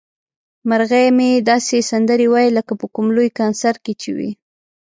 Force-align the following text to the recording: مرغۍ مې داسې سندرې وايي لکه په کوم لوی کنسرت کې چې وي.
مرغۍ 0.69 1.07
مې 1.17 1.29
داسې 1.49 1.75
سندرې 1.91 2.27
وايي 2.33 2.51
لکه 2.57 2.73
په 2.79 2.85
کوم 2.93 3.07
لوی 3.15 3.29
کنسرت 3.39 3.77
کې 3.85 3.93
چې 4.01 4.09
وي. 4.17 4.31